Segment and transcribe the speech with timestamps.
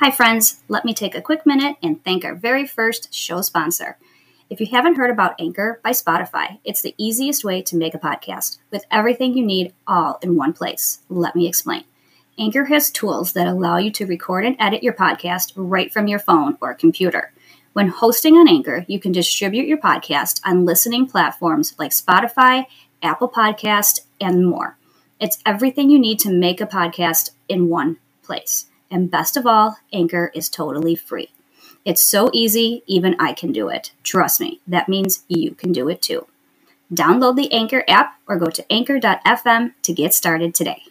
[0.00, 0.60] Hi, friends.
[0.66, 3.96] Let me take a quick minute and thank our very first show sponsor.
[4.50, 8.00] If you haven't heard about Anchor by Spotify, it's the easiest way to make a
[8.00, 10.98] podcast with everything you need all in one place.
[11.08, 11.84] Let me explain.
[12.36, 16.18] Anchor has tools that allow you to record and edit your podcast right from your
[16.18, 17.32] phone or computer.
[17.72, 22.66] When hosting on Anchor, you can distribute your podcast on listening platforms like Spotify,
[23.00, 24.76] Apple Podcast, and more.
[25.20, 28.66] It's everything you need to make a podcast in one place.
[28.90, 31.30] And best of all, Anchor is totally free.
[31.84, 33.92] It's so easy, even I can do it.
[34.02, 36.26] Trust me, that means you can do it too.
[36.92, 40.82] Download the Anchor app or go to anchor.fm to get started today.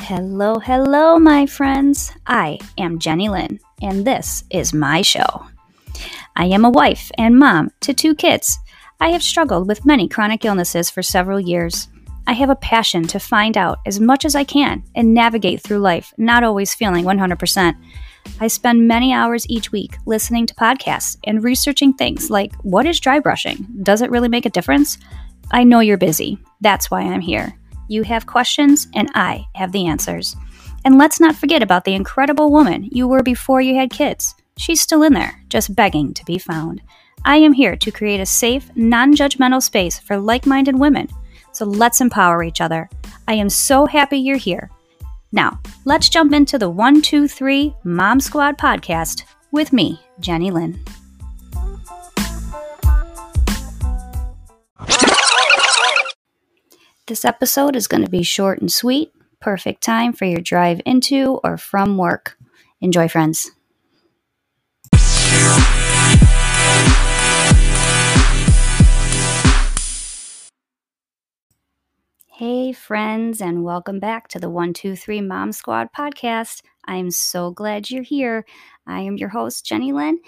[0.00, 2.12] Hello, hello, my friends.
[2.26, 5.46] I am Jenny Lynn, and this is my show.
[6.36, 8.58] I am a wife and mom to two kids
[9.00, 11.88] I have struggled with many chronic illnesses for several years.
[12.26, 15.78] I have a passion to find out as much as I can and navigate through
[15.78, 17.74] life, not always feeling 100%.
[18.40, 23.00] I spend many hours each week listening to podcasts and researching things like what is
[23.00, 23.66] dry brushing?
[23.82, 24.96] Does it really make a difference?
[25.50, 26.38] I know you're busy.
[26.62, 27.58] That's why I'm here.
[27.88, 30.34] You have questions, and I have the answers.
[30.86, 34.34] And let's not forget about the incredible woman you were before you had kids.
[34.56, 36.80] She's still in there, just begging to be found.
[37.24, 41.08] I am here to create a safe, non judgmental space for like minded women.
[41.52, 42.88] So let's empower each other.
[43.28, 44.70] I am so happy you're here.
[45.32, 50.78] Now, let's jump into the 123 Mom Squad podcast with me, Jenny Lynn.
[57.06, 61.40] This episode is going to be short and sweet, perfect time for your drive into
[61.44, 62.38] or from work.
[62.80, 63.50] Enjoy, friends.
[72.74, 76.60] Friends, and welcome back to the 123 Mom Squad podcast.
[76.86, 78.44] I'm so glad you're here.
[78.86, 80.18] I am your host, Jenny Lynn,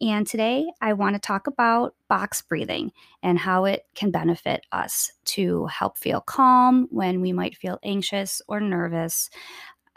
[0.00, 2.90] and today I want to talk about box breathing
[3.22, 8.42] and how it can benefit us to help feel calm when we might feel anxious
[8.48, 9.30] or nervous.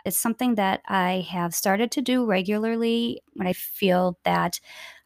[0.06, 4.60] It's something that I have started to do regularly when I feel that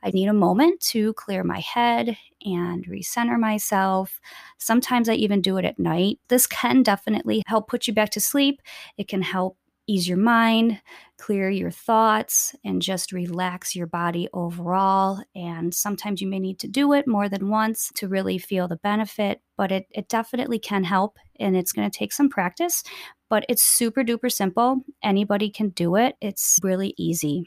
[0.04, 4.20] I need a moment to clear my head and recenter myself.
[4.58, 6.20] Sometimes I even do it at night.
[6.28, 8.62] This can definitely help put you back to sleep.
[8.98, 9.58] It can help
[9.90, 10.80] ease your mind,
[11.18, 15.24] clear your thoughts, and just relax your body overall.
[15.34, 18.76] And sometimes you may need to do it more than once to really feel the
[18.76, 21.18] benefit, but it, it definitely can help.
[21.40, 22.84] And it's going to take some practice,
[23.30, 24.82] but it's super duper simple.
[25.04, 27.46] Anybody can do it, it's really easy.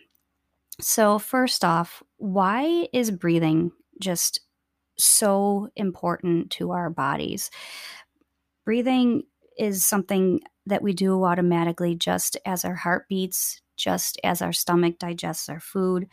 [0.81, 4.41] So, first off, why is breathing just
[4.97, 7.50] so important to our bodies?
[8.65, 9.25] Breathing
[9.59, 14.98] is something that we do automatically just as our heart beats, just as our stomach
[14.98, 16.09] digests our food.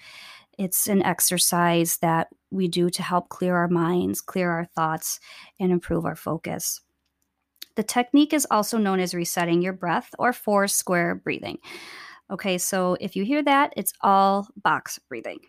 [0.58, 5.20] It's an exercise that we do to help clear our minds, clear our thoughts,
[5.60, 6.82] and improve our focus.
[7.76, 11.60] The technique is also known as resetting your breath or four square breathing.
[12.32, 15.40] Okay, so if you hear that, it's all box breathing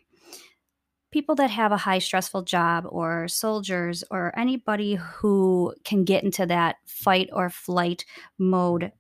[1.11, 6.47] people that have a high stressful job or soldiers or anybody who can get into
[6.47, 8.05] that fight or flight
[8.39, 8.93] mode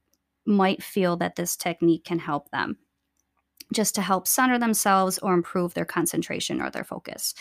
[0.47, 2.77] might feel that this technique can help them
[3.73, 7.35] just to help center themselves or improve their concentration or their focus.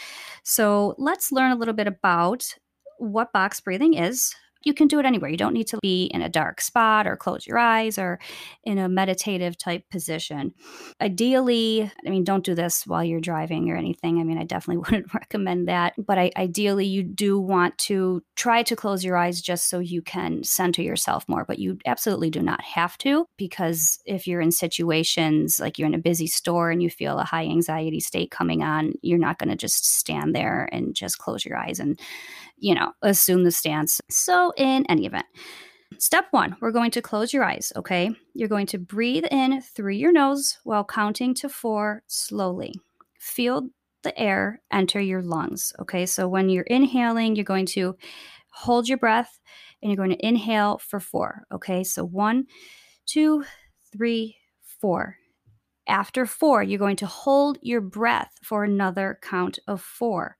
[0.43, 2.55] So, let's learn a little bit about
[2.99, 5.29] what box breathing is, you can do it anywhere.
[5.29, 8.19] You don't need to be in a dark spot or close your eyes or
[8.63, 10.53] in a meditative type position.
[10.99, 14.19] Ideally, I mean, don't do this while you're driving or anything.
[14.19, 15.93] I mean, I definitely wouldn't recommend that.
[15.97, 20.01] But I, ideally, you do want to try to close your eyes just so you
[20.01, 21.45] can center yourself more.
[21.45, 25.93] But you absolutely do not have to because if you're in situations like you're in
[25.93, 29.49] a busy store and you feel a high anxiety state coming on, you're not going
[29.49, 31.99] to just stand there and just close your eyes and
[32.59, 34.01] you know, assume the stance.
[34.09, 35.25] So, in any event,
[35.97, 38.11] step one, we're going to close your eyes, okay?
[38.33, 42.73] You're going to breathe in through your nose while counting to four slowly.
[43.19, 43.69] Feel
[44.03, 46.05] the air enter your lungs, okay?
[46.05, 47.95] So, when you're inhaling, you're going to
[48.51, 49.39] hold your breath
[49.81, 51.83] and you're going to inhale for four, okay?
[51.83, 52.45] So, one,
[53.05, 53.43] two,
[53.91, 54.37] three,
[54.79, 55.17] four.
[55.87, 60.37] After four, you're going to hold your breath for another count of four.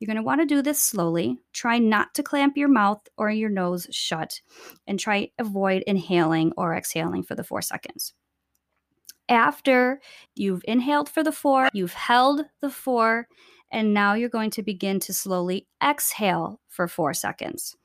[0.00, 1.38] You're going to want to do this slowly.
[1.52, 4.40] Try not to clamp your mouth or your nose shut
[4.86, 8.14] and try avoid inhaling or exhaling for the 4 seconds.
[9.28, 10.00] After
[10.34, 13.28] you've inhaled for the 4, you've held the 4,
[13.70, 17.76] and now you're going to begin to slowly exhale for 4 seconds.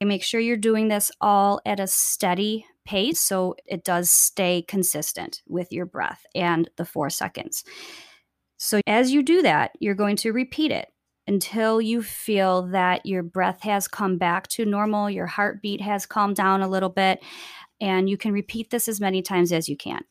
[0.00, 4.62] And make sure you're doing this all at a steady pace so it does stay
[4.62, 7.64] consistent with your breath and the four seconds.
[8.58, 10.88] So, as you do that, you're going to repeat it
[11.26, 16.36] until you feel that your breath has come back to normal, your heartbeat has calmed
[16.36, 17.22] down a little bit,
[17.80, 20.02] and you can repeat this as many times as you can.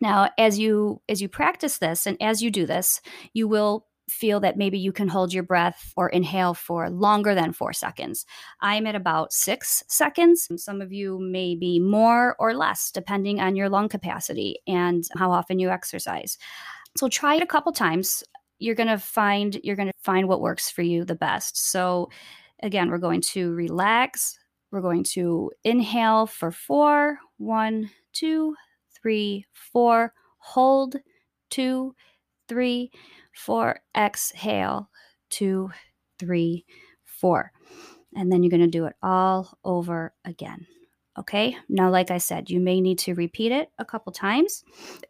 [0.00, 3.00] Now, as you as you practice this and as you do this,
[3.34, 7.52] you will feel that maybe you can hold your breath or inhale for longer than
[7.52, 8.26] four seconds.
[8.60, 10.48] I'm at about six seconds.
[10.56, 15.30] Some of you may be more or less, depending on your lung capacity and how
[15.30, 16.38] often you exercise.
[16.96, 18.24] So try it a couple times.
[18.60, 21.70] You're going to find you're going to find what works for you the best.
[21.70, 22.10] So
[22.62, 24.38] again, we're going to relax.
[24.70, 28.54] We're going to inhale for four, one, two,
[29.02, 30.12] three, four.
[30.38, 30.96] Hold,
[31.50, 31.94] two,
[32.48, 32.92] three,
[33.32, 33.80] four.
[33.96, 34.88] Exhale,
[35.30, 35.70] two,
[36.18, 36.64] three,
[37.04, 37.50] four.
[38.14, 40.66] And then you're going to do it all over again.
[41.18, 44.62] Okay, now, like I said, you may need to repeat it a couple times.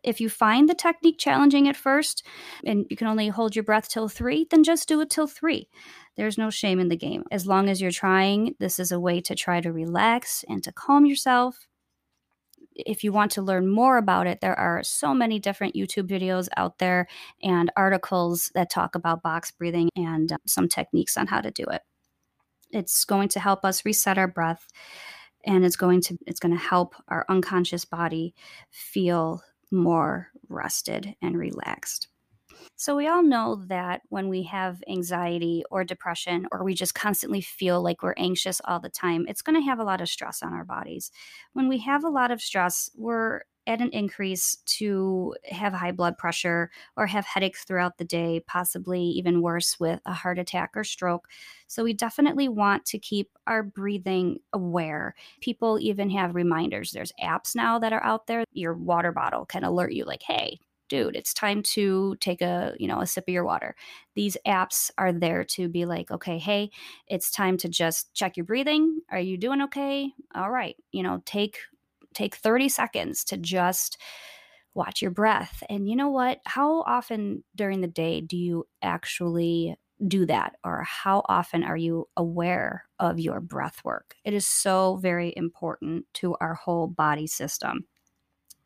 [0.02, 2.26] If you find the technique challenging at first
[2.64, 5.68] and you can only hold your breath till three, then just do it till three.
[6.16, 7.24] There's no shame in the game.
[7.30, 10.72] As long as you're trying, this is a way to try to relax and to
[10.72, 11.66] calm yourself.
[12.74, 16.48] If you want to learn more about it, there are so many different YouTube videos
[16.56, 17.08] out there
[17.42, 21.64] and articles that talk about box breathing and uh, some techniques on how to do
[21.64, 21.82] it.
[22.70, 24.66] It's going to help us reset our breath
[25.44, 28.34] and it's going to it's going to help our unconscious body
[28.70, 32.08] feel more rested and relaxed.
[32.80, 37.42] So, we all know that when we have anxiety or depression, or we just constantly
[37.42, 40.42] feel like we're anxious all the time, it's going to have a lot of stress
[40.42, 41.10] on our bodies.
[41.52, 46.16] When we have a lot of stress, we're at an increase to have high blood
[46.16, 50.82] pressure or have headaches throughout the day, possibly even worse with a heart attack or
[50.82, 51.28] stroke.
[51.66, 55.14] So, we definitely want to keep our breathing aware.
[55.42, 56.92] People even have reminders.
[56.92, 58.44] There's apps now that are out there.
[58.52, 60.60] Your water bottle can alert you, like, hey,
[60.90, 63.74] dude it's time to take a you know a sip of your water
[64.14, 66.70] these apps are there to be like okay hey
[67.06, 71.22] it's time to just check your breathing are you doing okay all right you know
[71.24, 71.56] take
[72.12, 73.96] take 30 seconds to just
[74.74, 75.62] watch your breath.
[75.68, 76.40] And you know what?
[76.44, 79.76] How often during the day do you actually
[80.06, 80.54] do that?
[80.64, 84.14] Or how often are you aware of your breath work?
[84.24, 87.84] It is so very important to our whole body system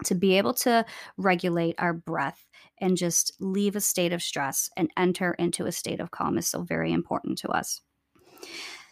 [0.04, 0.84] to be able to
[1.16, 2.46] regulate our breath
[2.80, 6.48] and just leave a state of stress and enter into a state of calm is
[6.48, 7.80] so very important to us.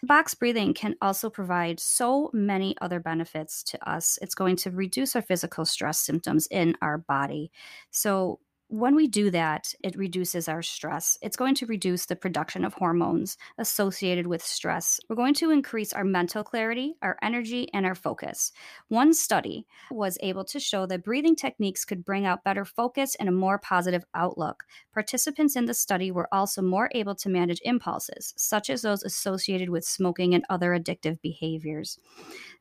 [0.04, 4.18] Box breathing can also provide so many other benefits to us.
[4.20, 7.52] It's going to reduce our physical stress symptoms in our body.
[7.92, 8.40] So,
[8.72, 11.18] when we do that, it reduces our stress.
[11.20, 14.98] It's going to reduce the production of hormones associated with stress.
[15.10, 18.50] We're going to increase our mental clarity, our energy, and our focus.
[18.88, 23.28] One study was able to show that breathing techniques could bring out better focus and
[23.28, 24.64] a more positive outlook.
[24.94, 29.68] Participants in the study were also more able to manage impulses, such as those associated
[29.68, 31.98] with smoking and other addictive behaviors.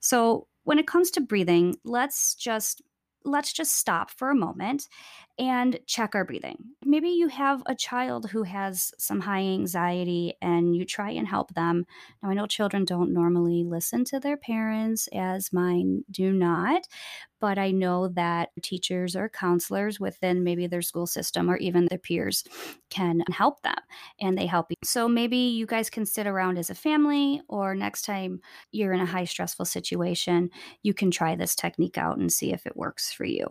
[0.02, 2.84] So, when it comes to breathing, let's just
[3.24, 4.88] let's just stop for a moment
[5.42, 6.58] and check our breathing.
[6.86, 11.56] Maybe you have a child who has some high anxiety and you try and help
[11.56, 11.86] them.
[12.22, 16.88] Now, I know children don't normally listen to their parents, as mine do not,
[17.40, 21.98] but I know that teachers or counselors within maybe their school system or even their
[21.98, 22.44] peers
[22.92, 23.74] can help them
[24.20, 24.76] and they help you.
[24.84, 29.02] So maybe you guys can sit around as a family, or next time you're in
[29.02, 30.52] a high stressful situation,
[30.84, 33.48] you can try this technique out and see if it works for you.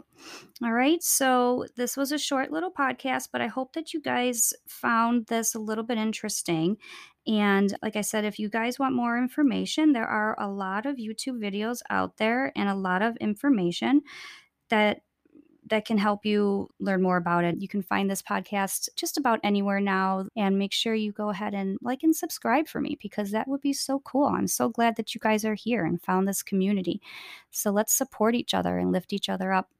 [0.62, 1.02] All right.
[1.02, 5.54] So this was a short little podcast, but I hope that you guys found this
[5.54, 6.76] a little bit interesting.
[7.26, 10.96] And like I said, if you guys want more information, there are a lot of
[10.96, 14.02] YouTube videos out there and a lot of information
[14.68, 15.00] that
[15.70, 17.62] that can help you learn more about it.
[17.62, 21.54] You can find this podcast just about anywhere now and make sure you go ahead
[21.54, 24.26] and like and subscribe for me because that would be so cool.
[24.26, 27.00] I'm so glad that you guys are here and found this community.
[27.50, 29.70] So let's support each other and lift each other up.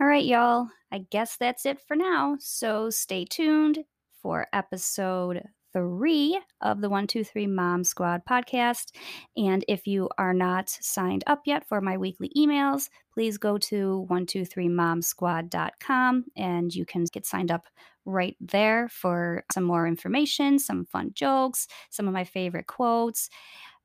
[0.00, 0.66] All right, y'all.
[0.90, 2.36] I guess that's it for now.
[2.40, 3.84] So stay tuned
[4.20, 8.90] for episode three of the 123 Mom Squad podcast.
[9.36, 14.04] And if you are not signed up yet for my weekly emails, please go to
[14.10, 17.68] 123momsquad.com and you can get signed up
[18.04, 23.30] right there for some more information, some fun jokes, some of my favorite quotes.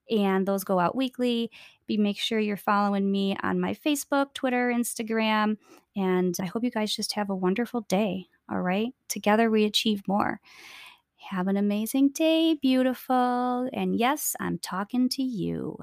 [0.09, 1.51] And those go out weekly.
[1.87, 5.57] Be make sure you're following me on my Facebook, Twitter, Instagram,
[5.95, 8.27] and I hope you guys just have a wonderful day.
[8.49, 8.93] All right.
[9.07, 10.39] Together we achieve more.
[11.29, 13.69] Have an amazing day, beautiful.
[13.73, 15.77] And yes, I'm talking to you.